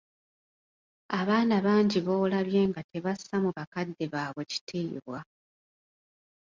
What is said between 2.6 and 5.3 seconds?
nga tebassa mu bakadde baabwe kitiibwa.